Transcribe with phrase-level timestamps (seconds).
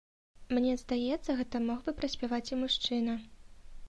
[0.57, 3.13] Мне здаецца, гэта мог бы праспяваць і мужчына.